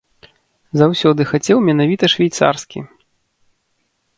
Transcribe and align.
Заўсёды 0.81 1.21
хацеў 1.31 1.57
менавіта 1.67 2.05
швейцарскі. 2.15 2.79